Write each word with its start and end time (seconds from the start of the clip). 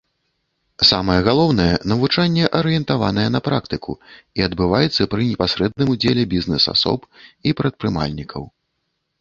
Самае 0.91 1.17
галоўнае, 1.27 1.67
навучанне 1.91 2.45
арыентаванае 2.61 3.27
на 3.35 3.41
практыку 3.49 3.93
і 4.39 4.47
адбываецца 4.47 5.09
пры 5.15 5.29
непасрэдным 5.33 5.87
удзеле 5.95 6.23
бізнэс-асоб 6.33 6.99
і 7.47 7.59
прадпрымальнікаў. 7.61 8.43